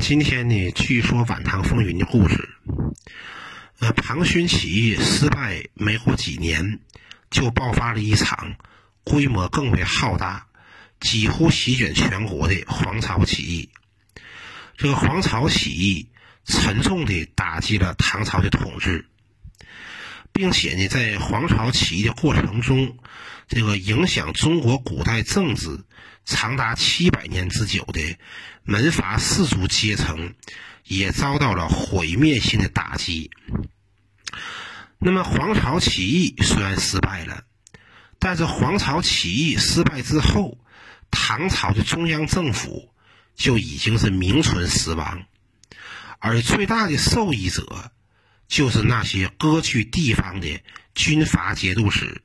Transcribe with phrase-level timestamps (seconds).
[0.00, 2.48] 今天呢，据说晚唐风云的故事。
[3.80, 6.80] 呃，庞勋起义失败没过几年，
[7.30, 8.54] 就爆发了一场
[9.04, 10.46] 规模更为浩大、
[11.00, 13.70] 几乎席卷全国的黄巢起义。
[14.78, 16.08] 这个黄巢起义
[16.46, 19.06] 沉重地打击了唐朝的统治，
[20.32, 22.96] 并且呢，在黄巢起义的过程中，
[23.48, 25.84] 这个影响中国古代政治
[26.24, 28.18] 长达七百年之久的
[28.62, 30.34] 门阀士族阶层，
[30.84, 33.30] 也遭到了毁灭性的打击。
[34.98, 37.44] 那么，黄巢起义虽然失败了，
[38.18, 40.58] 但是黄巢起义失败之后，
[41.10, 42.92] 唐朝的中央政府
[43.34, 45.24] 就已经是名存实亡，
[46.18, 47.90] 而最大的受益者
[48.46, 50.60] 就是那些割据地方的
[50.94, 52.22] 军阀节度使。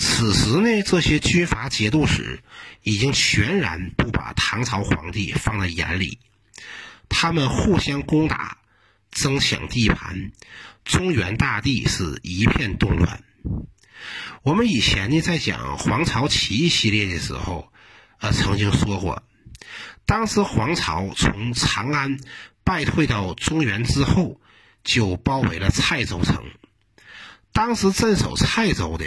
[0.00, 2.40] 此时呢，这些军阀节度使
[2.84, 6.20] 已经全然不把唐朝皇帝放在眼里，
[7.08, 8.58] 他们互相攻打，
[9.10, 10.30] 争抢地盘，
[10.84, 13.24] 中原大地是一片动乱。
[14.42, 17.72] 我们以前呢，在讲黄巢起义系列的时候，
[18.20, 19.24] 呃，曾经说过，
[20.06, 22.20] 当时黄巢从长安
[22.62, 24.40] 败退到中原之后，
[24.84, 26.44] 就包围了蔡州城，
[27.52, 29.04] 当时镇守蔡州的。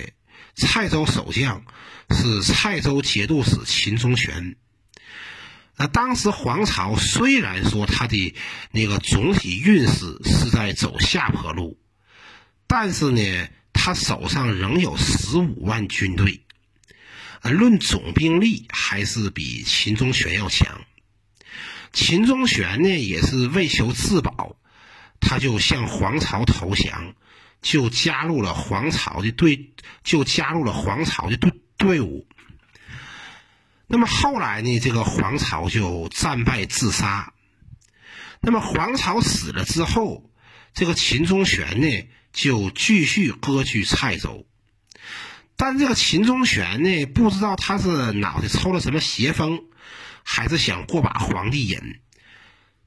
[0.62, 1.66] 蔡州守将
[2.12, 4.56] 是蔡州节度使秦中权。
[5.76, 8.36] 那当时黄巢虽然说他的
[8.72, 11.80] 那个总体运势是在走下坡路，
[12.68, 16.42] 但是呢，他手上仍有十五万军队，
[17.42, 20.82] 论总兵力还是比秦中权要强。
[21.92, 24.56] 秦中权呢，也是为求自保，
[25.20, 27.16] 他就向黄巢投降。
[27.62, 29.72] 就加入了黄巢的队，
[30.04, 32.28] 就加入了黄巢的队队伍。
[33.86, 34.80] 那么后来呢？
[34.80, 37.34] 这个黄巢就战败自杀。
[38.40, 40.32] 那么黄巢死了之后，
[40.74, 44.48] 这个秦中权呢就继续割据蔡州。
[45.56, 49.66] 但这个秦中权呢，不知道他是脑袋抽了什么邪风，
[50.24, 51.80] 还是想过把皇帝瘾。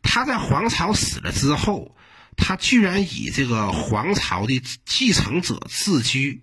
[0.02, 1.94] 他在黄巢死了之后。
[2.36, 6.42] 他居然以这个皇朝的继承者自居，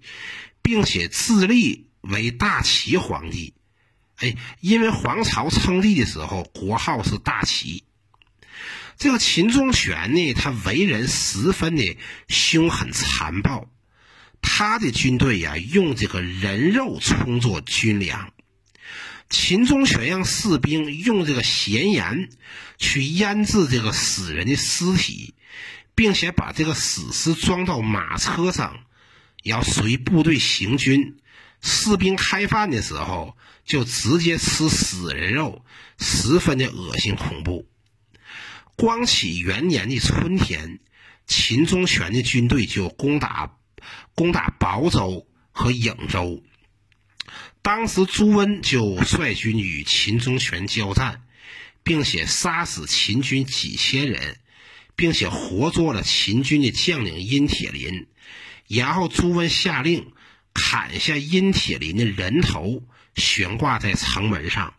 [0.62, 3.54] 并且自立为大齐皇帝。
[4.18, 7.84] 哎，因为皇朝称帝的时候国号是大齐。
[8.98, 11.98] 这个秦中权呢，他为人十分的
[12.28, 13.68] 凶狠残暴，
[14.42, 18.32] 他的军队呀用这个人肉充作军粮。
[19.30, 22.30] 秦中权让士兵用这个咸盐
[22.78, 25.34] 去腌制这个死人的尸体。
[26.02, 28.86] 并且把这个死尸装到马车上，
[29.44, 31.20] 要随部队行军。
[31.62, 35.64] 士兵开饭的时候，就直接吃死人肉，
[36.00, 37.70] 十分的恶心恐怖。
[38.76, 40.80] 光启元年的春天，
[41.28, 43.58] 秦中权的军队就攻打
[44.16, 46.42] 攻打亳州和颍州。
[47.62, 51.22] 当时朱温就率军与秦中权交战，
[51.84, 54.40] 并且杀死秦军几千人。
[54.96, 58.08] 并且活捉了秦军的将领殷铁林，
[58.68, 60.14] 然后朱温下令
[60.54, 62.84] 砍下殷铁林的人头，
[63.16, 64.74] 悬挂在城门上。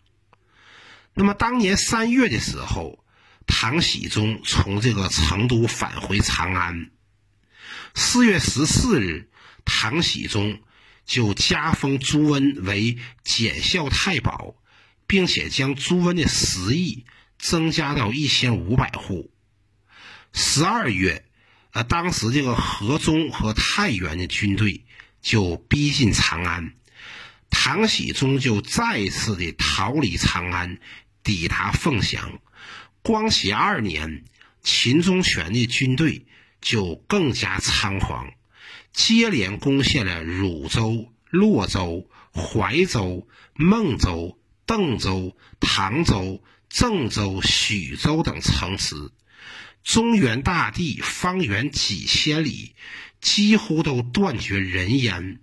[1.15, 3.05] 那么当年三月的时候，
[3.47, 6.91] 唐僖宗从这个成都返回长安。
[7.95, 9.29] 四月十四日，
[9.65, 10.61] 唐僖宗
[11.05, 14.55] 就加封朱温为检校太保，
[15.07, 17.05] 并且将朱温的食邑
[17.39, 19.31] 增加到一千五百户。
[20.33, 21.25] 十二月，
[21.73, 24.85] 呃，当时这个河中和太原的军队
[25.21, 26.75] 就逼近长安，
[27.51, 30.79] 唐僖宗就再次的逃离长安，
[31.23, 32.41] 抵达凤翔。
[33.03, 34.25] 光绪二年，
[34.63, 36.27] 秦中权的军队
[36.61, 38.33] 就更加猖狂，
[38.93, 49.11] 接连攻陷了汝州、洛州、怀州、孟州、邓州、唐州、郑州、许州等城池。
[49.85, 52.75] 中原大地方圆几千里，
[53.21, 55.41] 几乎都断绝人烟，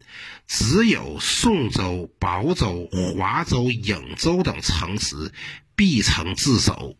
[0.48, 5.34] 只有宋州、亳州、华州、颍州等城池
[5.76, 6.98] 必城自守。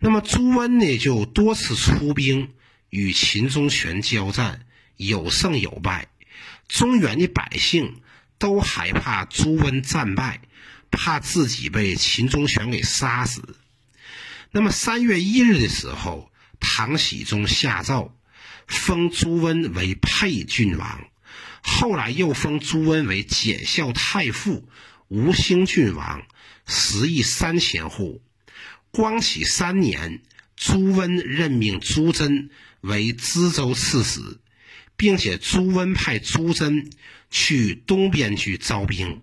[0.00, 2.50] 那么朱温呢，就多次出兵
[2.90, 4.66] 与秦中权交战，
[4.96, 6.08] 有胜有败。
[6.66, 8.00] 中原的百姓
[8.38, 10.40] 都害怕朱温战败，
[10.90, 13.56] 怕自己被秦中权给杀死。
[14.50, 16.31] 那么三月一日的时候。
[16.62, 18.16] 唐僖宗下诏，
[18.66, 21.04] 封朱温为沛郡王，
[21.60, 24.66] 后来又封朱温为检校太傅、
[25.08, 26.22] 吴兴郡王，
[26.66, 28.22] 食邑三千户。
[28.90, 30.22] 光启三年，
[30.56, 32.48] 朱温任命朱桢
[32.80, 34.20] 为知州刺史，
[34.96, 36.90] 并且朱温派朱桢
[37.30, 39.20] 去东边去招兵。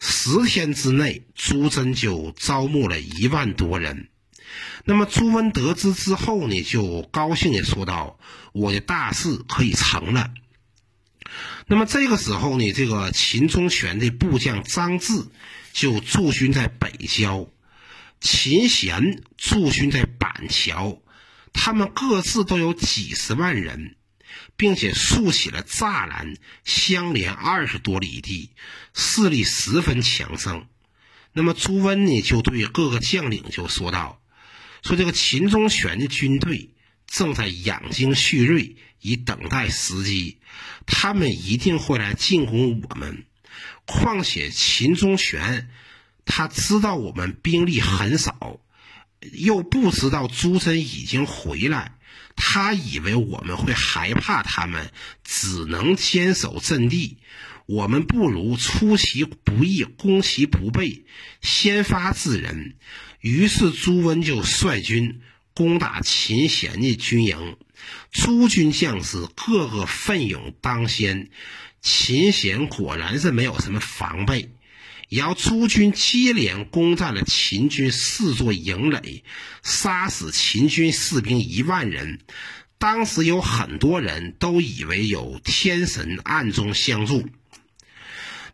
[0.00, 4.08] 十天之内，朱桢就招募了一万多人。
[4.84, 8.18] 那么朱温得知之后呢，就高兴地说道
[8.52, 10.30] ：“我的大事可以成了。”
[11.66, 15.26] 那么这个时候呢，这个秦宗权的部将张志
[15.72, 17.48] 就驻军在北郊，
[18.20, 21.02] 秦贤驻军在板桥，
[21.52, 23.94] 他们各自都有几十万人。
[24.56, 26.34] 并且竖起了栅栏，
[26.64, 28.50] 相连二十多里地，
[28.92, 30.66] 势力十分强盛。
[31.32, 34.17] 那么朱温呢，就对各个将领就说道
[34.88, 36.70] ：“说这个秦宗权的军队
[37.06, 40.38] 正在养精蓄锐，以等待时机，
[40.86, 43.26] 他们一定会来进攻我们。
[43.84, 45.68] 况且秦宗权
[46.24, 48.60] 他知道我们兵力很少，
[49.34, 51.92] 又不知道朱桢已经回来。”
[52.34, 54.90] 他以为我们会害怕他们，
[55.22, 57.18] 只能坚守阵地。
[57.66, 61.04] 我们不如出其不意，攻其不备，
[61.42, 62.76] 先发制人。
[63.20, 65.20] 于是朱温就率军
[65.54, 67.56] 攻打秦贤的军营，
[68.12, 71.30] 诸军将士个个奋勇当先。
[71.80, 74.50] 秦贤果然是没有什么防备。
[75.08, 79.24] 然后朱军接连攻占了秦军四座营垒，
[79.62, 82.20] 杀死秦军士兵一万人。
[82.78, 87.26] 当时有很多人都以为有天神暗中相助。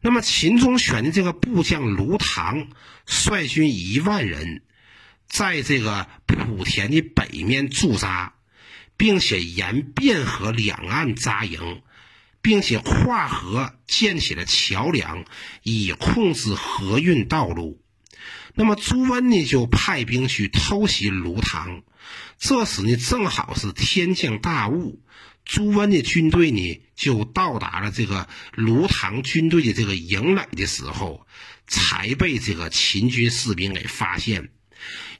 [0.04, 2.68] 那么秦宗权的这个部将卢唐
[3.06, 4.62] 率军一万人，
[5.26, 8.34] 在这个莆田的北面驻扎，
[8.98, 11.82] 并且沿汴河两岸扎营。
[12.42, 15.24] 并且跨河建起了桥梁，
[15.62, 17.80] 以控制河运道路。
[18.54, 21.82] 那么朱温呢，就派兵去偷袭卢唐。
[22.38, 25.00] 这时呢，正好是天降大雾，
[25.44, 31.26] 朱温的军队呢就到达了这个卢唐军队的这个营垒的时候，
[31.66, 34.50] 才被这个秦军士兵给发现。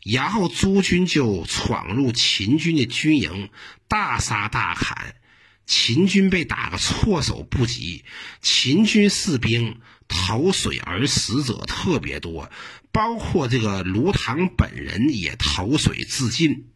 [0.03, 3.51] 然后朱军就闯入秦军的军营，
[3.89, 5.15] 大杀大砍。
[5.67, 8.05] 秦军被打个措手不及，
[8.43, 12.51] 秦军士兵投水而死者特别多，
[12.93, 16.67] 包括这个卢唐本人也投水自尽。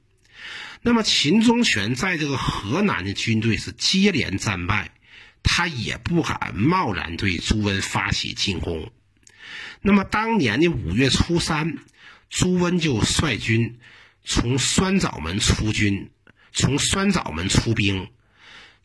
[0.83, 4.93] 那么秦宗权在这个河南的军队是接连战败，
[5.43, 8.91] 他也不敢贸然对朱温发起进攻。
[9.81, 11.79] 那么当年的五月初三，
[12.31, 13.79] 朱温就率军
[14.25, 16.11] 从酸枣门出军，
[16.53, 18.09] 从酸枣门出兵。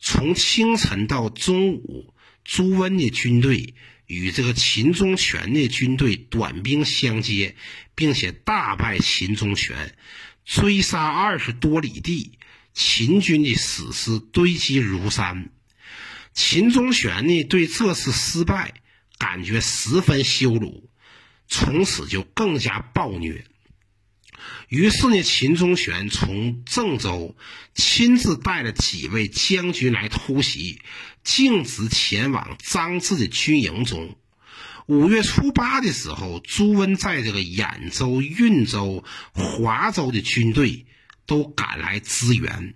[0.00, 2.12] 从清晨到中午，
[2.44, 3.74] 朱温的军队
[4.06, 7.56] 与这个秦宗权的军队短兵相接，
[7.94, 9.96] 并且大败秦宗权，
[10.44, 12.38] 追杀二十多里地，
[12.74, 15.50] 秦军的死尸堆积如山。
[16.32, 18.74] 秦宗权呢，对这次失败
[19.18, 20.90] 感觉十分羞辱，
[21.48, 23.46] 从此就更加暴虐。
[24.68, 27.36] 于是呢，秦宗权从郑州
[27.74, 30.80] 亲自带了几位将军来突袭，
[31.22, 34.18] 径直前往张志的军营中。
[34.86, 39.02] 五月初八的时候，朱温在这个兖州、运州、
[39.32, 40.84] 华州的军队
[41.24, 42.74] 都赶来支援。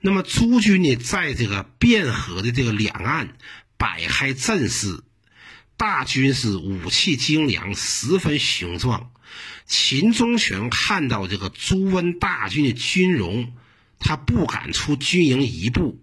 [0.00, 3.36] 那么朱军呢，在这个汴河的这个两岸
[3.78, 5.02] 摆开阵势，
[5.78, 9.10] 大军是武器精良，十分雄壮。
[9.66, 13.54] 秦宗权看到这个朱温大军的军容，
[13.98, 16.02] 他不敢出军营一步。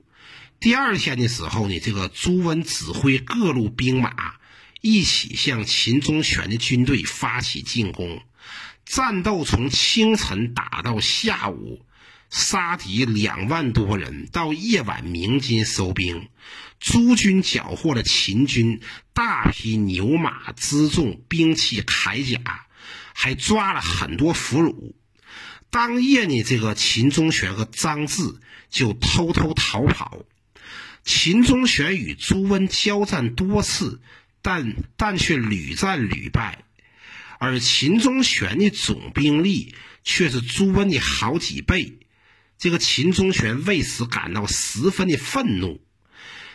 [0.60, 4.36] 第二天的时候呢，这个朱温指挥各路兵马
[4.86, 8.22] 一起向秦宗权的军队发起进攻，
[8.86, 11.86] 战斗从清晨打到下午，
[12.30, 14.28] 杀敌两万多人。
[14.30, 16.28] 到夜晚鸣金收兵，
[16.82, 18.82] 朱军缴获了秦军
[19.14, 22.68] 大批牛马辎重、兵器铠甲。
[23.16, 24.96] 还抓了很多俘虏。
[25.70, 28.22] 当夜呢，这个秦宗权和张志
[28.70, 30.26] 就偷偷逃跑。
[31.06, 34.02] 秦宗权与朱温交战多次，
[34.44, 36.64] 但但却屡战屡败。
[37.40, 39.74] 而秦宗权的总兵力
[40.04, 41.98] 却是朱温的好几倍。
[42.60, 45.82] 这个秦宗权为此感到十分的愤怒。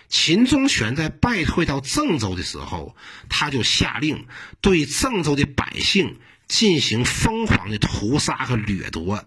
[0.09, 2.97] 秦宗权在败退到郑州的时候，
[3.29, 4.27] 他就下令
[4.63, 6.19] 对郑州的百姓。
[6.49, 9.25] 进行疯狂的屠杀和掠夺，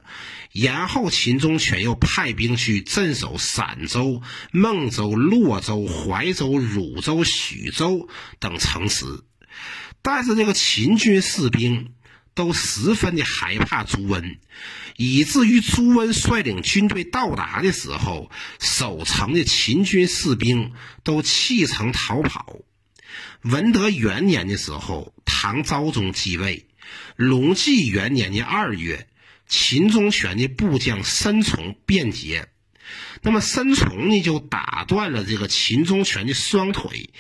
[0.52, 8.10] 然后秦宗权又派兵去镇守陕州、孟州、洛州、怀州、汝州、许州
[8.40, 9.06] 等城池。
[10.02, 11.94] 但是这个秦军士兵
[12.34, 14.40] 都十分的害怕朱温，
[14.98, 20.72] 以至于朱温率领军队到达的时候，守城的秦军士兵
[21.04, 22.58] 都弃城逃跑。
[23.44, 26.66] 文德元年的时候，唐昭宗继位，
[27.16, 29.08] 隆纪元年的二月，
[29.48, 32.48] 秦宗权的部将申崇变节。
[33.22, 37.12] 那么申崇呢，就打断了这个秦宗权的双腿，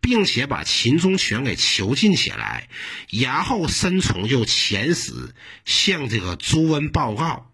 [0.00, 2.68] 并且把秦宗权给囚禁起来。
[3.10, 5.34] 然后申崇就遣使
[5.64, 7.52] 向这个朱温报告。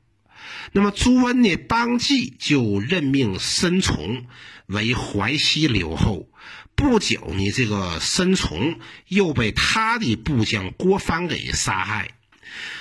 [0.73, 4.27] 那么朱温呢，当即就任命申崇
[4.67, 6.29] 为淮西留后。
[6.77, 8.79] 不久呢，这个申崇
[9.09, 12.11] 又被他的部将郭帆给杀害。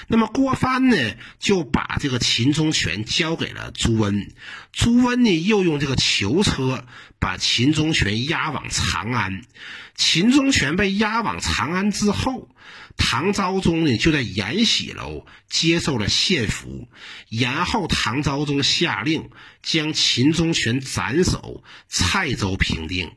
[0.07, 0.97] 那么郭帆呢，
[1.39, 4.31] 就把这个秦宗权交给了朱温。
[4.71, 6.85] 朱温呢，又用这个囚车
[7.19, 9.41] 把秦宗权押往长安。
[9.95, 12.49] 秦宗权被押往长安之后，
[12.97, 16.87] 唐昭宗呢，就在延禧楼接受了献俘。
[17.29, 19.29] 然后唐昭宗下令
[19.63, 23.13] 将秦宗权斩首，蔡州平定。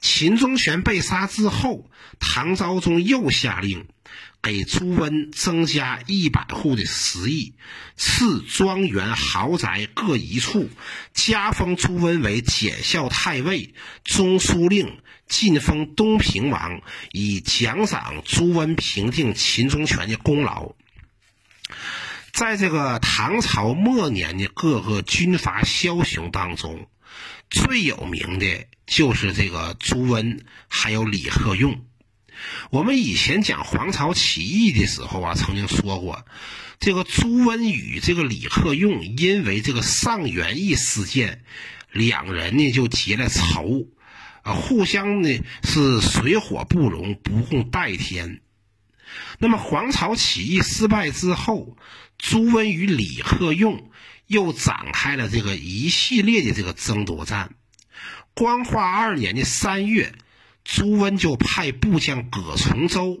[0.00, 3.86] 秦宗权被杀之后，唐昭宗又下令。
[4.42, 7.52] 给朱温增加一百户的食邑，
[7.96, 10.70] 赐庄园豪宅各一处，
[11.12, 16.80] 加封朱温为检校太尉、中书令，晋封东平王，
[17.12, 20.72] 以奖赏朱温平定秦宗权的功劳。
[22.32, 26.88] 在这个唐朝末年的各个军阀枭雄当中，
[27.50, 31.84] 最有名的就是这个朱温，还有李贺用。
[32.70, 36.26] 我们以前讲黄巢起义的时候啊，曾经说过，
[36.80, 41.44] 这个朱温与这个李克用因为这个上元义事件，
[41.92, 43.86] 两人呢就结了仇，
[44.42, 48.40] 啊，互相呢是水火不容，不共戴天。
[49.38, 51.76] 那么黄巢起义失败之后，
[52.18, 53.88] 朱温与李克用
[54.26, 57.54] 又展开了这个一系列的这个争夺战。
[58.34, 60.14] 光化二年的三月。
[60.62, 63.18] 朱温就派部将葛从周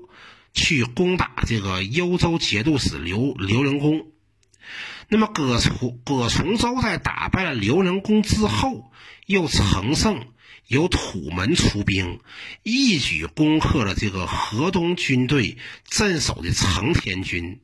[0.52, 4.06] 去攻打这个幽州节度使刘刘仁恭。
[5.08, 8.92] 那么葛从葛从周在打败了刘仁恭之后，
[9.26, 10.26] 又乘胜
[10.66, 12.20] 由土门出兵，
[12.62, 15.56] 一举攻克了这个河东军队
[15.88, 17.60] 镇守的成田军。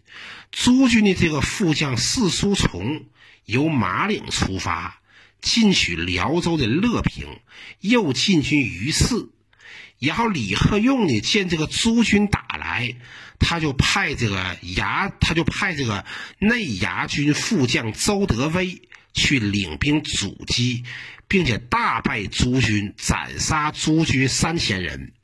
[0.50, 3.04] 朱军的这个副将四书从
[3.44, 5.00] 由马岭出发，
[5.40, 7.40] 进取辽州的乐平，
[7.80, 9.30] 又进军榆次。
[9.98, 12.96] 然后李克用呢，见这个朱军打来，
[13.38, 16.04] 他就派这个牙，他就派这个
[16.38, 18.82] 内牙军副将周德威
[19.14, 20.84] 去领兵阻击，
[21.28, 25.14] 并且大败朱军，斩杀朱军三千人，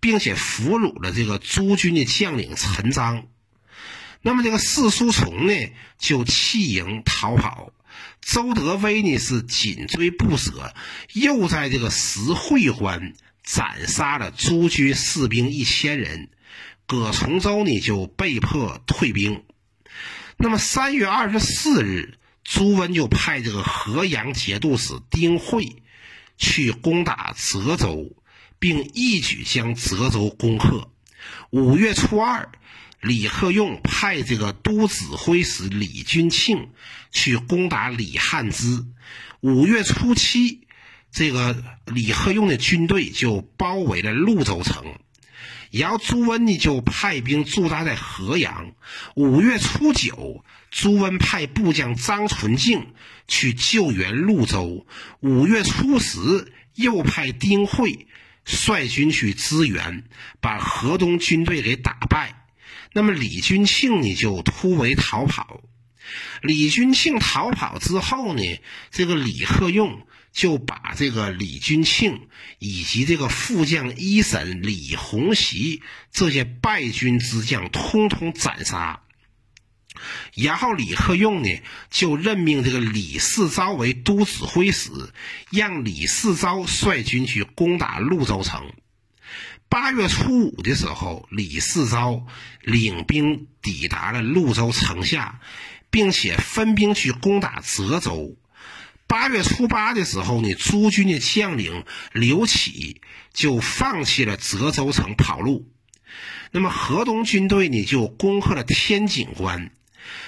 [0.00, 3.26] 并且俘虏了这个朱军的将领陈章。
[4.20, 5.54] 那么这个四书从呢，
[5.98, 7.72] 就弃营逃跑，
[8.20, 10.74] 周德威呢是紧追不舍，
[11.12, 13.14] 又在这个石会关。
[13.42, 16.28] 斩杀了朱军士兵一千人，
[16.86, 19.42] 葛从周呢就被迫退兵。
[20.36, 25.82] 那么三月二十四日，朱温就派这个河阳节度使丁会
[26.36, 28.14] 去攻打泽州，
[28.60, 30.88] 并一举将泽州攻克。
[31.50, 32.52] 五月初二，
[33.00, 36.68] 李克用派这个都指挥使李君庆
[37.10, 38.84] 去攻打李汉之。
[39.40, 40.66] 五月初七。
[41.12, 44.94] 这个李克用的军队就包围了潞州城，
[45.72, 48.74] 然后朱温呢就派兵驻扎在河阳。
[49.16, 52.94] 五月初九，朱温派部将张纯敬
[53.26, 54.86] 去救援潞州。
[55.18, 58.06] 五月初十，又派丁会
[58.44, 60.04] 率军去支援，
[60.40, 62.39] 把河东军队给打败。
[62.92, 65.60] 那么李君庆呢就突围逃跑。
[66.42, 68.42] 李君庆逃跑之后呢，
[68.90, 70.06] 这个李克用。
[70.32, 72.28] 就把这个李君庆
[72.60, 75.82] 以及这个副将一审李洪袭
[76.12, 79.02] 这些败军之将通通斩杀，
[80.36, 81.48] 然后李克用呢
[81.90, 84.92] 就任命这个李世昭为都指挥使，
[85.50, 88.72] 让李世昭率军去攻打潞州城。
[89.70, 92.26] 八月初五的时候，李世昭
[92.60, 95.40] 领兵抵达了潞州城下，
[95.90, 98.36] 并且分兵去攻打泽州。
[99.06, 103.00] 八月初八的时候呢，朱军的将领刘启
[103.32, 105.68] 就放弃了泽州城跑路。
[106.50, 109.70] 那么河东军队呢就攻克了天井关。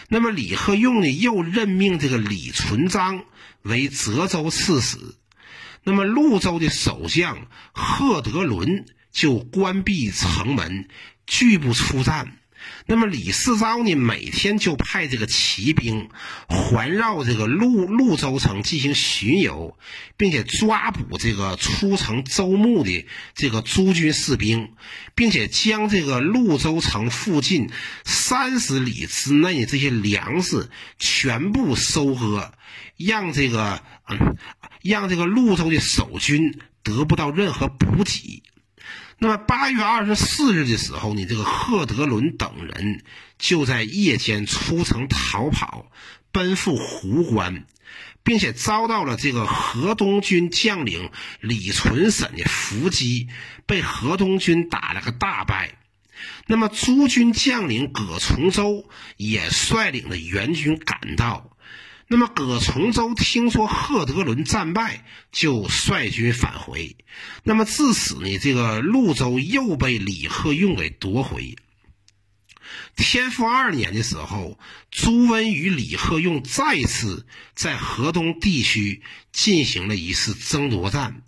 [0.09, 3.25] 那么李克用呢又任命这个李存璋
[3.63, 4.99] 为泽州刺史。
[5.83, 10.89] 那么潞州的守将贺德伦就关闭城门，
[11.27, 12.39] 拒不出战。
[12.87, 16.09] 那么李世昭呢，每天就派这个骑兵
[16.49, 19.77] 环绕这个潞潞州城进行巡游，
[20.17, 24.75] 并且抓捕这个出城周牧的这个诸军士兵，
[25.17, 27.69] 并且将这个潞州城附近
[28.05, 32.55] 三十里之内这些粮食全部收割，
[32.97, 34.37] 让这个嗯，
[34.83, 38.45] 让这个潞州的守军得不到任何补给。
[39.23, 43.05] 那么八月二十四日的时候呢，这个贺德伦等人
[43.39, 45.87] 就在夜间出城逃跑，
[46.33, 47.65] 奔赴湖关，
[48.25, 53.29] 并且遭到了这个河东军将领李存审的伏击，
[53.65, 55.79] 被河东军打了个大败。
[56.49, 61.52] 那么诸军将领葛从周也率领着援军赶到。
[62.13, 65.03] 那么葛从周听说贺德伦战败，
[65.33, 66.95] 就率军返回。
[67.43, 71.57] 那么自此呢，这个潞州又被李贺用给夺回。
[72.97, 74.59] 天复二年的时候，
[74.91, 79.03] 朱温与李贺用再次在河东地区
[79.33, 81.23] 进行了一次争夺战。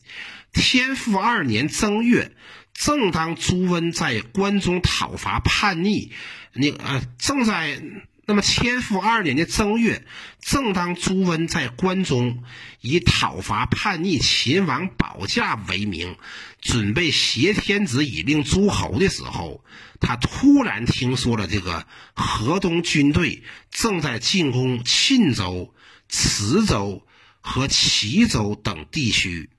[0.53, 2.37] 天复二年正月，
[2.75, 6.12] 正当朱温在关中讨伐叛逆，
[6.53, 7.83] 那呃正在。
[8.26, 10.02] 那么，天复二年的正月，
[10.40, 12.43] 正当朱温在关中
[12.81, 16.16] 以讨伐叛逆秦王保驾为名，
[16.62, 19.62] 准备挟天子以令诸侯的时候，
[20.00, 25.75] 他突然听说了这个河东军队正在进攻沁州、
[26.09, 27.07] 池州
[27.43, 29.50] 和齐州等地区，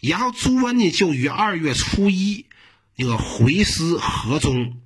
[0.00, 2.46] 然后朱温呢就于二月初一
[2.96, 4.80] 那个回师河中。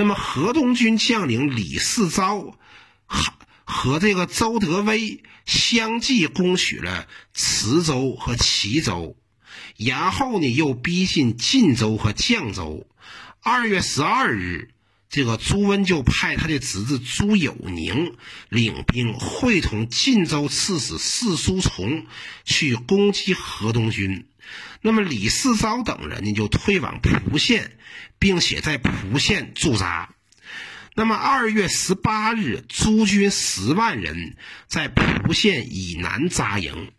[0.00, 2.56] 那么，河东军将领李世昭
[3.04, 9.18] 和和这个周德威相继攻取了磁州和齐州，
[9.76, 12.86] 然后呢，又逼近晋州和绛州。
[13.42, 14.70] 二月十二日，
[15.10, 18.16] 这个朱温就派他的侄子朱友宁
[18.48, 22.06] 领兵，会同晋州刺史四叔从
[22.46, 24.29] 去攻击河东军。
[24.82, 27.72] 那么李世昭等人呢，就退往蒲县，
[28.18, 30.14] 并且在蒲县驻扎。
[30.94, 36.92] 那么二月十八日，诸军十万人在蒲县以南扎营。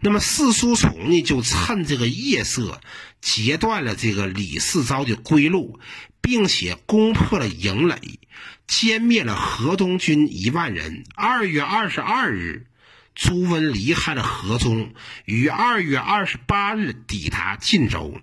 [0.00, 2.80] 那么四叔从呢，就趁这个夜色，
[3.20, 5.80] 截断了这个李世昭的归路，
[6.20, 8.20] 并且攻破了营垒，
[8.68, 11.04] 歼灭了河东军一万人。
[11.14, 12.66] 二月二十二日。
[13.14, 14.94] 朱温离开了河中，
[15.24, 18.20] 于二月二十八日抵达晋州，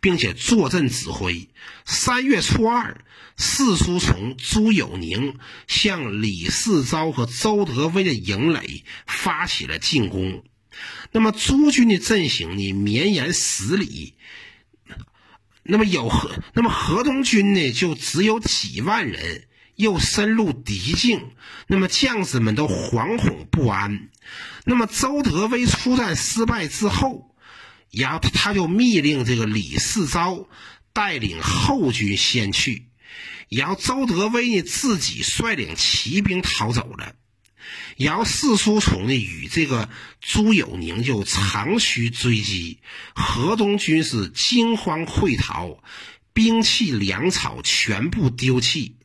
[0.00, 1.48] 并且坐镇指挥。
[1.84, 3.04] 三月初二，
[3.36, 10.44] 四叔从、朱友宁向李世昭和周德威的营垒发起了进攻。
[11.12, 14.14] 那么朱军的阵型呢，绵延十里。
[15.62, 19.46] 那么有河，那么河东军呢，就只有几万人。
[19.76, 21.32] 又深入敌境，
[21.66, 24.08] 那么将士们都惶恐不安。
[24.64, 27.34] 那么周德威出战失败之后，
[27.90, 30.48] 然后他就密令这个李世昭
[30.92, 32.88] 带领后军先去，
[33.48, 37.14] 然后周德威呢自己率领骑兵逃走了。
[37.96, 39.88] 然后四叔从呢与这个
[40.20, 42.80] 朱友宁就长驱追击，
[43.14, 45.78] 河东军是惊慌溃逃，
[46.32, 48.96] 兵器粮草全部丢弃。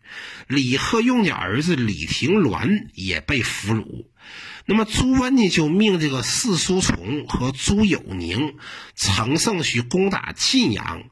[0.50, 4.08] 李贺用的儿子李廷鸾也被俘虏，
[4.66, 8.56] 那么朱温呢就命这个四叔从和朱友宁
[8.96, 11.04] 乘胜去攻打晋阳，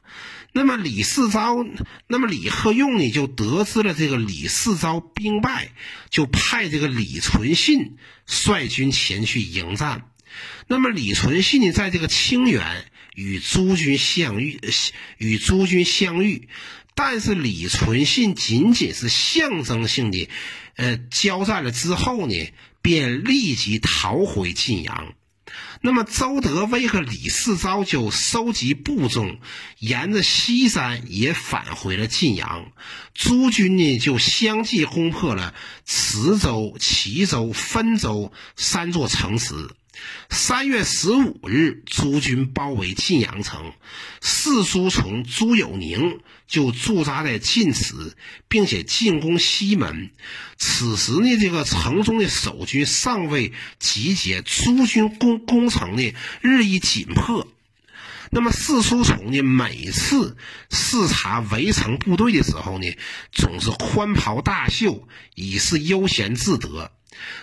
[0.53, 1.63] 那么李世昭，
[2.07, 5.69] 那么李贺用呢就得知了这个李世昭兵败，
[6.09, 10.09] 就派这个李存信率军前去迎战，
[10.65, 14.59] 那么李存信呢在这个清远与诸军相遇，
[15.19, 16.49] 与诸军相遇。
[16.97, 20.27] 但是李存信仅仅是象征性的，
[20.77, 22.33] 呃，交战了之后呢，
[22.81, 25.13] 便立即逃回晋阳。
[25.81, 29.39] 那么周德威和李世昭就收集部众，
[29.77, 32.71] 沿着西山也返回了晋阳。
[33.13, 35.53] 诸军呢就相继攻破了
[35.85, 39.53] 磁州、齐州、汾州三座城池。
[40.29, 43.73] 三月十五日，朱军包围晋阳城，
[44.21, 48.15] 四叔从朱友宁就驻扎在晋祠，
[48.47, 50.11] 并且进攻西门。
[50.57, 57.47] 此时呢，这个城中的守军尚未集结，诸军攻攻城呢日益紧迫。
[58.29, 60.35] 那么四叔从呢，每次
[60.69, 62.85] 视察围城部队的时候呢，
[63.31, 66.91] 总是宽袍大袖，以示悠闲自得。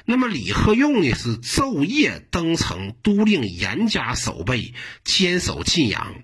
[0.05, 6.15] 那么李克用呢是昼夜登城，督令严加守备，坚守晋阳。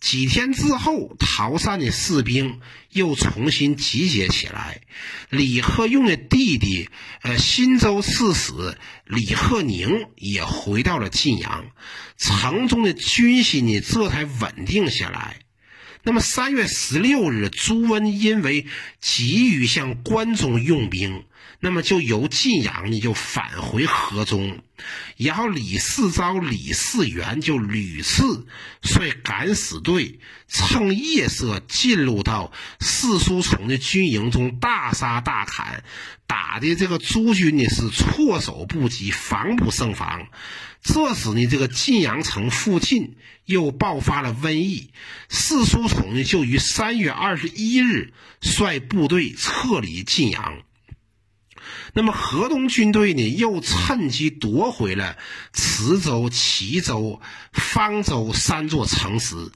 [0.00, 4.82] 几天之后，逃散的士兵又重新集结起来。
[5.30, 6.88] 李克用的弟弟，
[7.22, 8.52] 呃，新州刺史
[9.04, 11.66] 李克宁也回到了晋阳，
[12.16, 15.38] 城中的军心呢这才稳定下来。
[16.06, 18.66] 那么三月十六日，朱温因为
[19.00, 21.24] 急于向关中用兵。
[21.60, 24.60] 那么就由晋阳呢，就返回河中，
[25.16, 28.46] 然后李世昭、李世元就屡次
[28.82, 35.84] 率敢死队趁夜色进入到四叔从的军营中，大杀大砍，
[36.26, 40.28] 打的这个诸军呢是措手不及，防不胜防。
[40.82, 44.90] 这时呢，这个晋阳城附近又爆发了瘟疫，
[45.30, 50.62] 四叔从呢就于三月二十一日率部队撤离晋阳。
[51.96, 55.16] 那么河东军队呢，又趁机夺回了
[55.52, 57.20] 磁州、齐州、
[57.52, 59.52] 方州三座城池，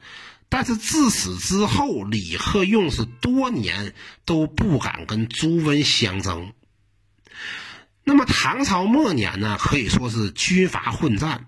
[0.48, 3.92] 但是自此之后，李克用是多年
[4.24, 6.52] 都不敢跟朱温相争。
[8.04, 11.46] 那么唐朝末年呢，可以说是军阀混战，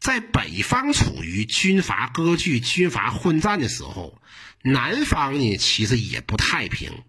[0.00, 4.18] 在北方处于军阀割据、军阀混战的时候，
[4.62, 7.02] 南方呢其实也不太平。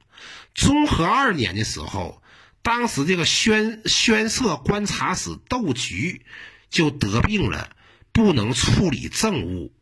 [0.54, 2.22] 中和二年的时候。
[2.67, 6.25] 当时这个宣宣社观察使窦菊
[6.69, 7.73] 就得病了，
[8.12, 9.73] 不能处理政务，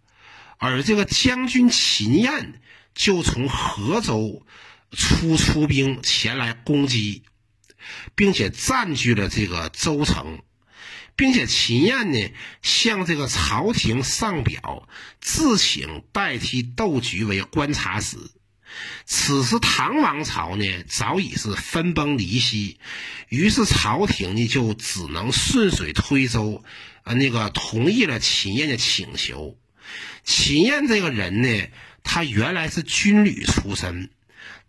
[0.60, 2.62] 而这个将军秦彦
[2.94, 4.46] 就从河州
[4.92, 7.24] 出出兵前来攻击，
[8.14, 10.44] 并且占据了这个州城，
[11.16, 14.88] 并且秦彦呢向这个朝廷上表，
[15.20, 18.18] 自请代替窦菊为观察使。
[19.06, 22.80] 此时，唐王朝呢早已是分崩离析，
[23.30, 26.64] 于是朝廷呢就只能顺水推舟，
[27.04, 29.58] 呃，那个同意了秦彦的请求。
[30.24, 31.68] 秦彦这个人呢，
[32.04, 34.10] 他原来是军旅出身，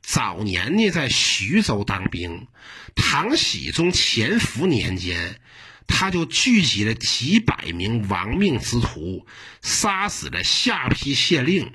[0.02, 2.46] 早年呢在徐州当兵。
[2.94, 5.40] 唐僖宗乾伏年间，
[5.86, 9.26] 他就聚集了几百名亡命之徒，
[9.62, 11.72] 杀死了下邳县令。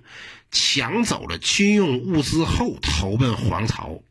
[0.51, 4.03] 抢走了军用物资后，投奔黄巢。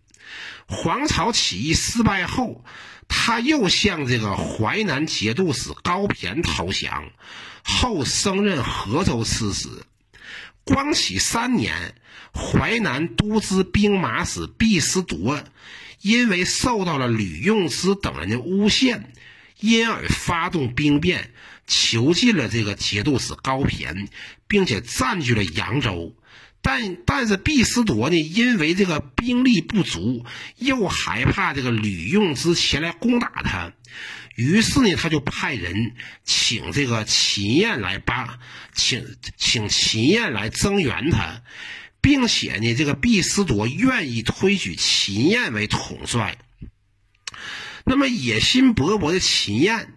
[0.66, 2.64] 黄巢起义失败后，
[3.08, 7.10] 他又向这个淮南节度使高骈投降，
[7.62, 9.68] 后升任河州刺史。
[10.64, 11.94] 光启三年，
[12.32, 15.42] 淮南都知兵马使毕思铎
[16.00, 19.12] 因为受到了吕用之等人的诬陷，
[19.58, 21.32] 因而发动兵变，
[21.66, 24.06] 囚禁了这个节度使高骈，
[24.46, 26.14] 并且占据了扬州。
[26.62, 30.24] 但但是毕思铎呢，因为这个兵力不足，
[30.56, 33.72] 又害怕这个吕用之前来攻打他，
[34.36, 35.94] 于是呢，他就派人
[36.24, 38.38] 请这个秦燕来帮，
[38.74, 41.42] 请请秦燕来增援他，
[42.00, 46.36] 并且呢，这个毕思铎愿意推举秦燕为统帅。
[47.84, 49.94] 那么野心勃勃的秦燕。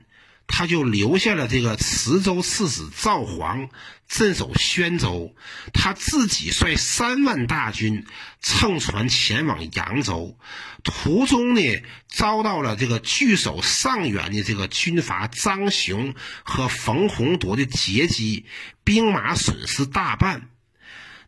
[0.56, 3.70] 他就留下了这个磁州刺史赵煌
[4.08, 5.36] 镇守宣州，
[5.74, 8.06] 他自己率三万大军
[8.40, 10.38] 乘船前往扬州，
[10.84, 11.62] 途中呢
[12.08, 16.14] 遭到了这个据守上元的这个军阀张雄
[16.44, 18.46] 和冯弘铎的截击，
[18.84, 20.50] 兵马损失大半。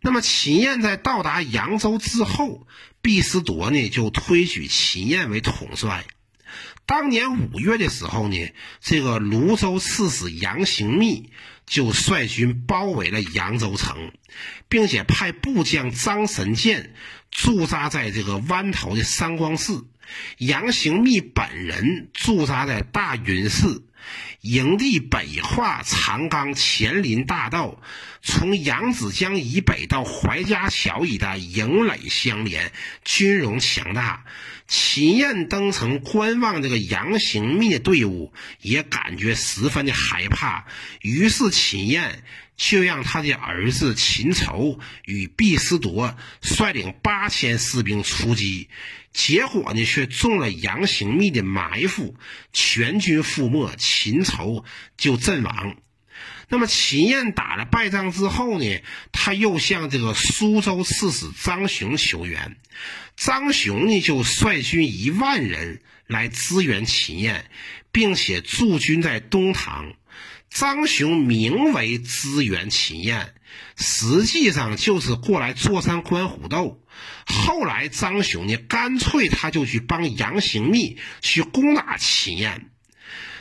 [0.02, 2.68] 那么秦彦在到达扬州之后，
[3.02, 6.06] 毕思铎呢就推举秦彦为统帅。
[6.86, 11.32] 当年五月的时候呢，这个泸州刺史杨行密
[11.66, 14.12] 就率军包围了扬州城，
[14.70, 16.94] 并且派部将张神剑
[17.32, 19.88] 驻扎在这个湾头的三光寺，
[20.38, 23.84] 杨行密本人驻扎在大云寺。
[24.42, 27.82] 营地北化长冈黔林大道，
[28.22, 32.72] 从扬子江以北到怀家桥一带，营垒相连，
[33.04, 34.24] 军容强大。
[34.68, 40.66] 秦燕登城观望这个杨行密的队伍，也感觉十分的害怕。
[41.02, 42.24] 于是秦燕
[42.58, 48.70] 就让他的儿子秦畴与毕思铎率领八千士兵出击。
[49.12, 52.16] 结果呢，却中了杨行密的埋伏，
[52.52, 54.66] 全军覆没，秦仇
[54.98, 55.78] 就阵亡。
[56.48, 62.58] 那么秦彦打了败仗之后呢，他又向这个苏州刺史张雄求援，
[63.16, 67.50] 张雄呢就率军一万人来支援秦彦，
[67.92, 69.94] 并且驻军在东塘。
[70.56, 73.34] 张雄名为支援秦燕，
[73.76, 76.82] 实际上就是过来坐山观虎斗。
[77.26, 82.70] 后来张雄呢，干脆他就去帮杨行密去攻打秦燕。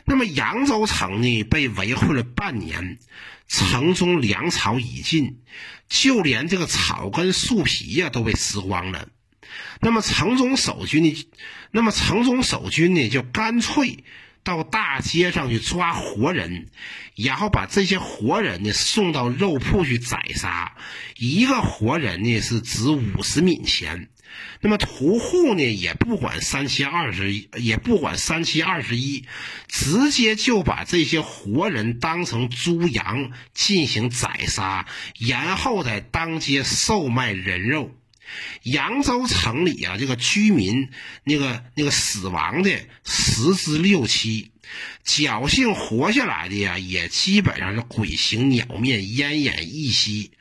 [0.05, 2.99] 那么扬州城呢，被围困了半年，
[3.47, 5.39] 城中粮草已尽，
[5.89, 9.07] 就连这个草根树皮呀都被吃光了。
[9.81, 11.29] 那么城中守军呢，
[11.71, 14.03] 那么城中守军呢，就干脆。
[14.45, 16.67] 到大街上去抓活人，
[17.17, 20.77] 然后把这些活人呢送到肉铺去宰杀，
[21.17, 24.11] 一个活人呢是值五十闽钱。
[24.61, 29.25] 那么屠户呢也不管三七二十一，也不管三七二十一，
[29.69, 34.87] 直接就把这些活人当成猪羊进行宰杀，
[35.19, 37.91] 然后在当街售卖人肉。
[38.63, 40.91] 扬州城里啊，这个居民
[41.25, 42.71] 那个那个死亡的
[43.05, 44.51] 十之六七，
[45.05, 50.33] 侥幸活下来的呀，也基本上是鬼形鸟面，奄奄一息。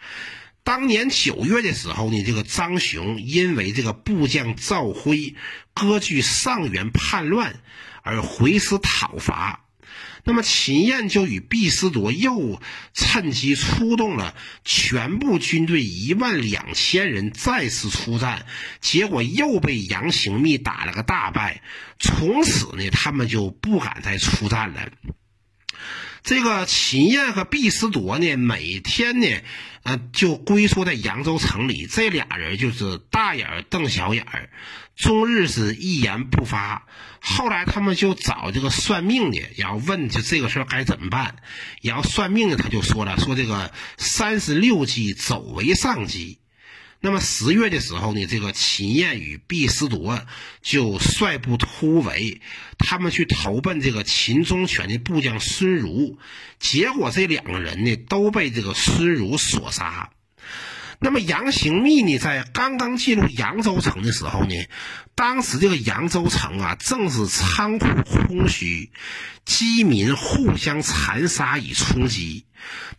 [0.64, 5.36] 当年九月的时候呢，这个张雄因为这个部将赵辉
[5.74, 7.60] 割据上元叛乱
[8.02, 9.63] 而回师讨伐。
[10.26, 12.62] 那么秦燕就与毕思铎又
[12.94, 18.46] 趁机出动了全部军队一万两千人再次出战，
[18.80, 21.62] 结果又被杨行密打了个大败。
[22.00, 24.90] 从此呢，他们就不敢再出战了。
[26.24, 29.28] 这个秦燕和毕思铎呢，每天呢，
[29.84, 31.86] 呃，就龟缩在扬州城里。
[31.86, 34.50] 这俩人就是大眼瞪小眼儿，
[34.96, 36.88] 终日是一言不发。
[37.20, 41.36] 后来他们就找这个算命的，然后问就这个事儿该怎么办。
[41.82, 46.40] 然后算命的他就说了，说这个三十六计走为上计。
[47.06, 50.26] 那么十月的时候呢，这个秦燕与毕思铎
[50.62, 52.40] 就率部突围，
[52.78, 56.18] 他们去投奔这个秦忠权的部将孙儒，
[56.60, 60.12] 结果这两个人呢都被这个孙儒所杀。
[61.04, 64.56] 那么杨行密呢，在刚刚进入扬州城的时候呢，
[65.14, 68.92] 当时这个扬州城啊正是仓库空虚，
[69.46, 72.46] 饥民互相残杀以充饥。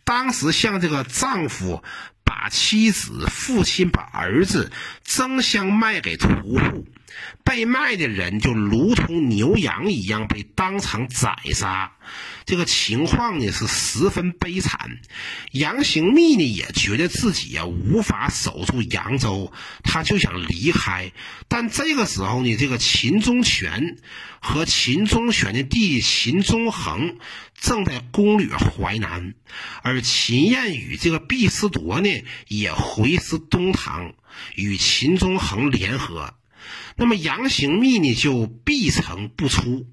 [0.03, 1.83] 当时像这个丈夫。
[2.27, 4.71] 把妻子、父亲、把儿子
[5.03, 6.87] 争相卖给屠户，
[7.43, 11.93] 被卖的人就如同牛羊一样被当场宰杀。
[12.45, 14.99] 这个情况呢是十分悲惨。
[15.51, 19.51] 杨行密呢也觉得自己呀无法守住扬州，
[19.83, 21.11] 他就想离开。
[21.47, 23.97] 但这个时候呢，这个秦忠权
[24.39, 27.17] 和秦忠权的弟弟秦忠恒。
[27.57, 29.33] 正在攻略淮南，
[29.81, 32.09] 而秦燕与这个毕思铎呢，
[32.49, 34.13] 也回师东堂，
[34.55, 36.35] 与秦忠恒联合。
[36.95, 39.87] 那么杨行密呢，就闭城不出。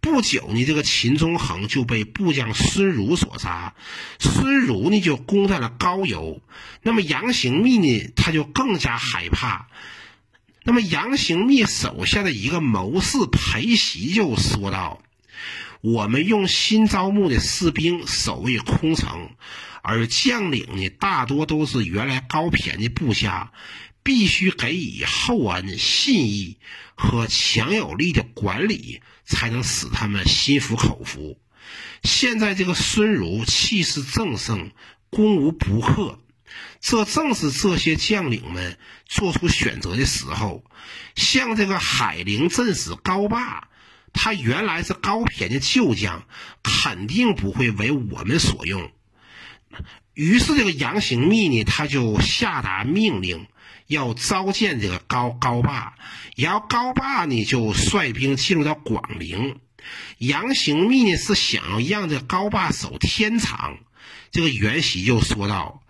[0.00, 3.74] 不久呢，这个秦忠恒就被部将孙儒所杀，
[4.20, 6.40] 孙儒呢就攻占了高邮。
[6.82, 9.68] 那么杨行密呢，他就更加害怕。
[10.62, 15.02] 那么杨行密手下的一个谋士裴袭就说道。
[15.82, 19.30] 我们用新招募的士兵守卫空城，
[19.82, 23.52] 而将领呢，大多都是原来高骈的部下，
[24.06, 26.58] 必须给予厚恩、信义
[26.94, 31.40] 和强有力的管理，才能使他们心服口服。
[32.04, 34.70] 现在这个孙儒气势正盛，
[35.10, 36.20] 攻无不克，
[36.80, 40.62] 这正是这些将领们做出选择的时候。
[41.16, 43.68] 像这个海陵镇使高霸。
[44.18, 46.26] 他原来是高骈的旧将，
[46.62, 48.90] 肯定不会为我们所用。
[50.14, 53.46] 于是这个杨行密呢，他就下达命令，
[53.86, 55.94] 要召见这个高高霸。
[56.36, 59.58] 然后高霸呢，就率兵进入到广陵。
[60.18, 63.78] 杨行密呢，是想要让这高霸守天长。
[64.30, 65.82] 这个袁熙就说道。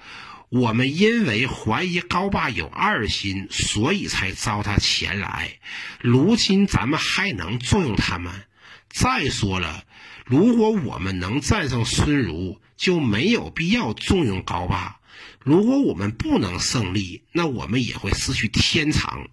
[0.48, 5.58] 我们因为怀疑高霸有二心，所以才招他前来。
[6.00, 8.44] 如今咱们还能重用他们？
[8.88, 9.82] 再说了，
[10.24, 15.00] 如果我们能战胜孙儒，就没有必要重用高霸；
[15.46, 19.28] 如果我们不能胜利，那我们也会失去天长。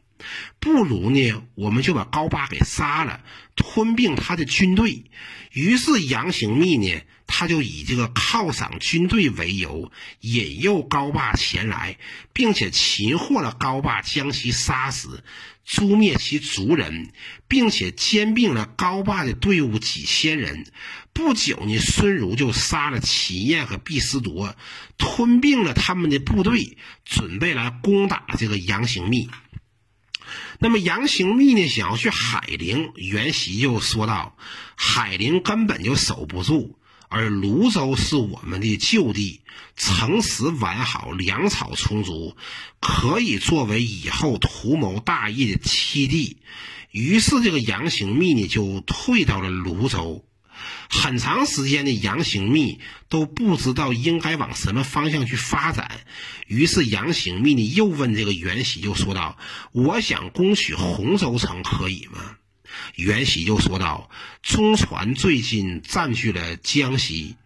[0.59, 3.21] 不如呢，我们就把高霸给杀了，
[3.55, 5.05] 吞并他的军队。
[5.51, 7.01] 于是杨行密呢。
[7.25, 11.97] 他就以这个犒赏军队为由，引诱高霸前来，
[12.31, 15.23] 并且擒获了高霸，将其杀死，
[15.65, 17.11] 诛灭其族人，
[17.47, 20.67] 并且兼并了高霸的队伍几千人。
[21.13, 24.55] 不久呢，孙儒就杀了秦燕和毕思铎，
[24.97, 29.29] 吞并了他们的部队，准备来攻打这个杨行密。
[30.59, 34.35] 那么杨行密呢，想要去海陵，袁袭就说道
[34.75, 39.41] ：“海陵根本就守不住。”而泸州是我们的旧地，
[39.75, 42.35] 城池完好，粮草充足，
[42.79, 46.37] 可以作为以后图谋大业的栖地。
[46.89, 50.25] 于是，这个杨行密呢就退到了泸州。
[50.89, 56.01] 很长时间的杨行密都不知道应该往什么方向去发展。
[56.47, 59.37] 于是，杨行密呢又问这个袁熙，就说道
[59.71, 62.37] ：“我想攻取洪州城，可以吗？”
[62.95, 64.09] 袁熙就说道
[64.41, 67.37] ：“中传最近占据了江西，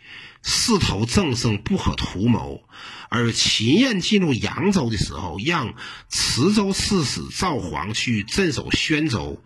[0.42, 2.64] 势头正盛，不可图谋。
[3.10, 5.76] 而秦燕进入扬州的时候，让
[6.10, 9.44] 池州刺史赵黄去镇守宣州。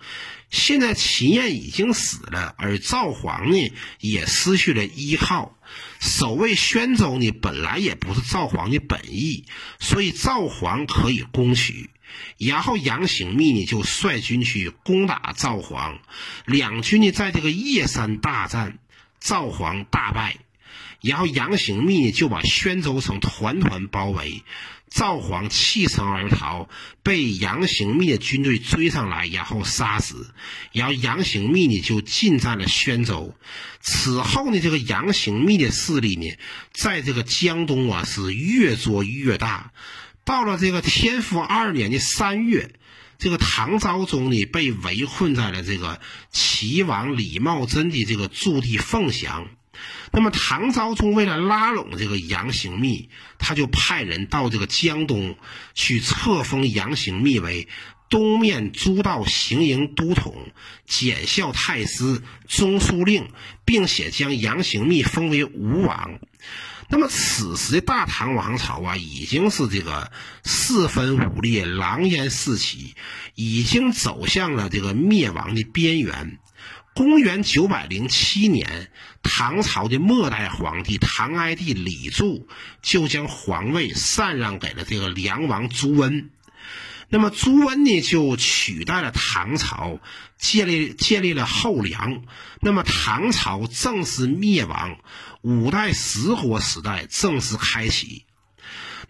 [0.49, 5.57] 现在秦燕已经死了，而赵黄呢也失去了依靠。
[5.99, 9.45] 守卫宣州呢，本来也不是赵煌的本意，
[9.79, 11.89] 所以赵煌可以攻取。”
[12.37, 15.99] 然后杨行密呢就率军去攻打赵皇，
[16.45, 18.79] 两军呢在这个叶山大战，
[19.21, 20.35] 赵皇大败。
[21.01, 24.43] 然后杨行密呢就把宣州城团团包围，
[24.89, 26.69] 赵皇弃城而逃，
[27.01, 30.31] 被杨行密的军队追上来，然后杀死。
[30.71, 33.35] 然后杨行密呢就进占了宣州。
[33.79, 36.37] 此后呢，这个杨行密的势力呢，
[36.71, 39.71] 在这个江东啊是越做越大。
[40.23, 42.75] 到了这个天福二年的三月，
[43.17, 45.99] 这个唐昭宗呢被围困在了这个
[46.31, 49.47] 齐王李茂贞的这个驻地凤翔。
[50.13, 55.37] 那么唐昭宗为了拉拢这个杨行密，他就派人到这个江东
[55.73, 57.67] 去册封杨行密为
[58.09, 60.35] 东面诸道行营都统、
[60.85, 63.29] 检校太师、中书令，
[63.63, 66.19] 并且将杨行密封为吴王。
[66.89, 70.11] 那么此时的大唐王朝啊，已经是这个
[70.43, 72.95] 四分五裂、狼烟四起，
[73.33, 76.37] 已经走向了这个灭亡的边缘。
[76.93, 78.91] 公元九百零七年，
[79.23, 82.47] 唐朝的末代皇帝唐哀帝李柱
[82.81, 86.29] 就将皇位禅让给了这个梁王朱温。
[87.09, 89.99] 那么朱温呢，就取代了唐朝，
[90.37, 92.23] 建立建立了后梁。
[92.61, 94.97] 那么唐朝正式灭亡，
[95.41, 98.25] 五代十国时代正式开启。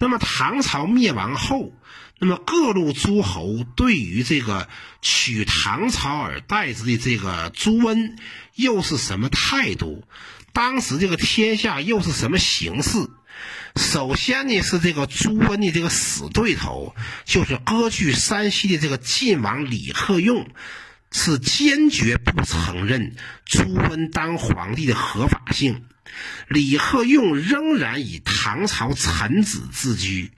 [0.01, 1.73] 那么唐朝灭亡后，
[2.17, 4.67] 那么各路诸侯对于这个
[4.99, 8.17] 取唐朝而代之的这个朱温，
[8.55, 10.03] 又是什么态度？
[10.53, 12.97] 当时这个天下又是什么形势？
[13.75, 20.49] 首先呢，是这个朱温的这个死对头，就是割据山西的这个晋王李克用，
[21.11, 25.83] 是坚决不承认朱温当皇帝的合法性。
[26.47, 30.31] 李克用仍然以唐朝臣子自居，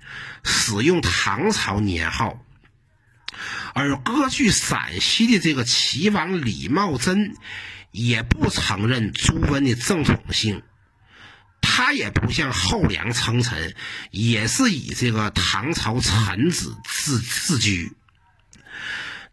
[0.44, 2.40] 使用唐朝年号，
[3.74, 7.36] 而割据陕西的这个齐王李茂贞，
[7.92, 10.64] 也不承认朱温的正统性。
[11.66, 13.74] 他也不向后梁称臣，
[14.12, 17.94] 也是以这个唐朝臣子自自居。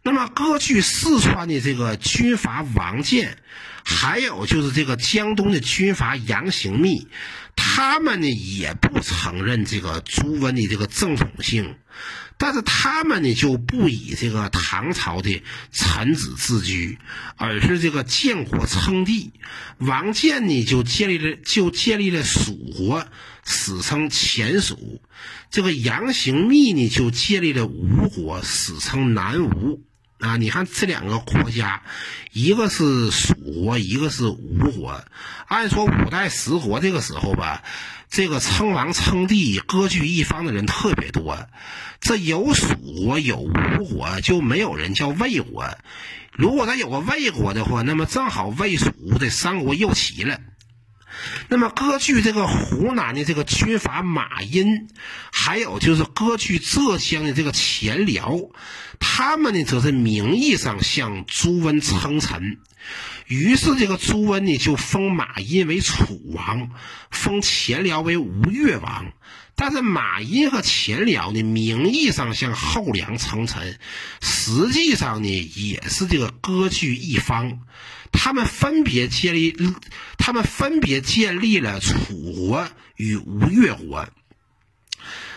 [0.03, 3.37] 那么割据四川的这个军阀王建，
[3.84, 7.08] 还有就是这个江东的军阀杨行密，
[7.56, 11.76] 他们呢也不承认这个朱温的这个正统性。
[12.38, 16.98] 但是他们呢就不以这个唐朝的臣子自居，
[17.36, 19.32] 而是这个建国称帝。
[19.76, 23.06] 王建呢就建立了就建立了蜀国，
[23.44, 25.02] 史称前蜀。
[25.50, 29.82] 这个杨行密呢就建立了吴国，史称南吴。
[30.20, 31.83] 啊，你看这两个国家，
[32.33, 35.02] 一个是蜀国，一个是吴国。
[35.48, 37.62] 按说五代十国这个时候吧。
[38.11, 41.46] 这个称王称帝、割据一方的人特别多，
[42.00, 45.78] 这有蜀国有吴国，就没有人叫魏国。
[46.33, 50.40] 如果他有个魏国的话，那么正好魏蜀吴这三国又齐了。
[51.48, 54.88] 那么割据这个湖南的这个军阀马殷，
[55.33, 58.38] 还有就是割据浙江的这个钱辽，
[58.98, 62.59] 他们呢则是名义上向朱温称臣。
[63.26, 66.70] 于是，这个朱温呢就封马殷为楚王，
[67.11, 69.12] 封钱辽为吴越王。
[69.54, 73.78] 但是，马殷和钱辽呢名义上向后梁称臣，
[74.20, 77.61] 实际上呢也是这个割据一方。
[78.12, 79.57] 他们分别建立，
[80.18, 84.09] 他们分别建立了楚国与吴越国。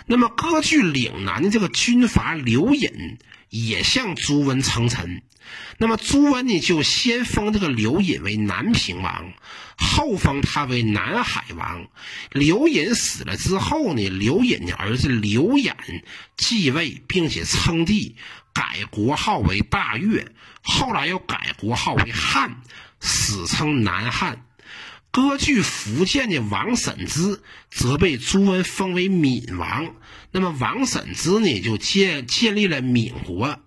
[0.05, 3.17] 那么，割据岭南的这个军阀刘隐
[3.49, 5.21] 也向朱温称臣。
[5.77, 9.33] 那么朱温呢，就先封这个刘隐为南平王，
[9.77, 11.87] 后封他为南海王。
[12.31, 15.75] 刘隐死了之后呢，刘隐的儿子刘演
[16.35, 18.15] 继位，并且称帝，
[18.53, 20.27] 改国号为大越，
[20.63, 22.61] 后来又改国号为汉，
[22.99, 24.45] 史称南汉。
[25.11, 27.39] 割据福建的王审知
[27.69, 29.93] 则被朱温封为闽王。
[30.31, 33.59] 那么王审知呢，就建建立了闽国。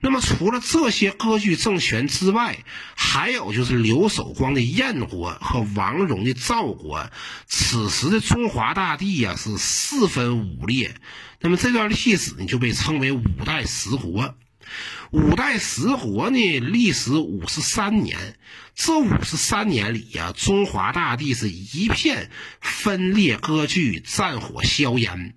[0.00, 2.58] 那么除了这些割据政权之外，
[2.94, 7.08] 还有就是刘守光的燕国和王戎的赵国。
[7.46, 10.94] 此时的中华大地呀是四分五裂。
[11.40, 14.34] 那么这段历史呢就被称为五代十国。
[15.10, 18.36] 五代十国呢历时五十三年。
[18.74, 25.34] 这五十三年里呀，中华大地是一片分裂割据，战火硝烟。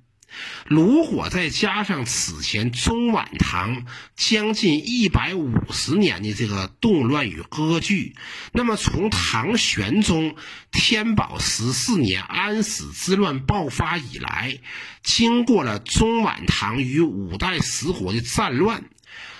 [0.67, 8.15] 如果再加上此前中晚唐将近一百五十年的这个动乱与割据，
[8.51, 10.35] 那么从唐玄宗
[10.71, 14.59] 天宝十四年安史之乱爆发以来，
[15.01, 18.83] 经过了中晚唐与五代十国的战乱，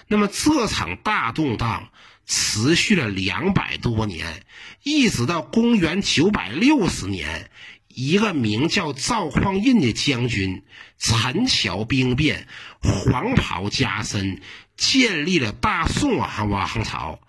[0.07, 1.89] 那么这场大动荡
[2.25, 4.43] 持续了两百多年，
[4.83, 7.49] 一直到公元九百六十年。
[7.87, 10.63] 一个名叫赵匡胤的将军，
[10.97, 12.47] 陈桥兵变，
[12.81, 14.41] 黄袍加身，
[14.77, 17.19] 建立了大宋王朝。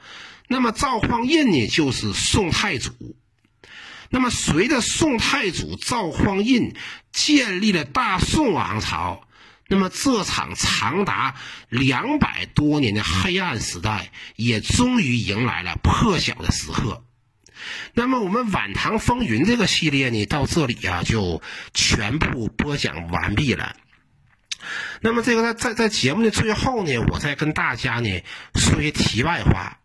[0.47, 3.17] 那么赵匡胤呢，就是宋太祖。
[4.11, 6.75] 那么随着宋太祖赵匡胤
[7.11, 9.27] 建立了大宋王朝，
[9.71, 11.37] 那么这场长达
[11.69, 17.05] 两百多年的黑暗时代，也终于迎来了破晓的时刻。
[17.95, 21.41] 那么我们晚唐风云这个系列呢，到这里啊就
[21.73, 23.77] 全部播讲完毕了。
[25.03, 28.23] 那么这个在在在节目的最后呢，我再跟大家呢
[28.57, 29.79] 说些题外话。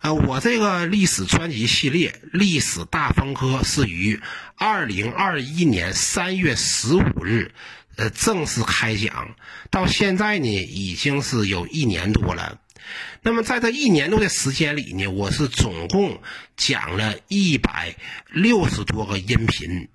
[0.00, 4.20] 呃，我这个历史专辑系列《历史大风歌》是于
[4.56, 7.54] 二零二一年三月十五日
[8.00, 9.36] 呃正式开讲，
[9.70, 12.58] 到现在呢已经是有一年多了。
[13.20, 16.22] 那么在这一年多的时间里呢，我是总共
[16.56, 17.94] 讲了一百
[18.32, 19.90] 六十多个音频，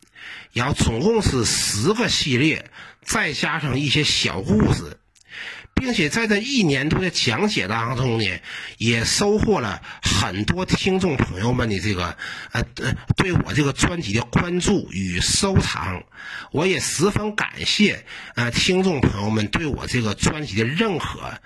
[0.53, 2.70] 然后总共是十个系列，
[3.01, 4.99] 再加上一些小故事，
[5.73, 8.39] 并且在这一年多的讲解当中呢，
[8.77, 12.17] 也收获了很多听众朋友们的这个
[12.51, 16.03] 呃呃对我这个专辑的关注与收藏，
[16.51, 18.05] 我也十分感谢
[18.36, 21.39] 呃听众朋友们对我这个专辑的认可。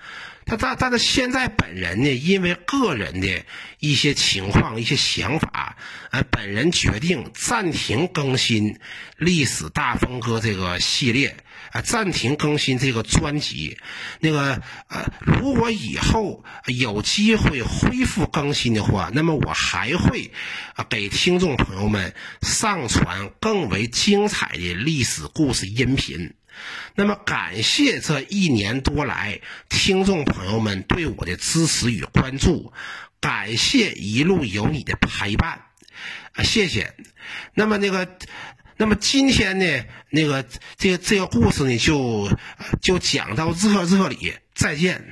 [0.46, 3.44] 他但但是现在本人呢，因为个人的
[3.78, 5.76] 一些情况、一些想法，
[6.10, 8.74] 呃，本人决定暂停更新
[9.16, 11.36] 《历史大风歌》这个系列，
[11.72, 13.78] 啊，暂停更新这个专辑。
[14.20, 20.30] 那个呃，如果以后有机会恢复更新的话，那么我还会
[20.74, 26.34] 啊给听众朋友们上传更为精彩的历史故事音频。
[26.94, 32.72] 那么，感谢这一年多来听众朋友们对我的支持与关注，
[33.20, 35.62] 感谢一路有你的陪伴，
[36.32, 36.94] 啊，谢谢。
[37.54, 38.06] 那么那个，
[38.80, 40.42] 那么今天呢，那个
[40.78, 42.26] 这个这个故事呢，就
[42.80, 45.04] 就讲到这这里，再见。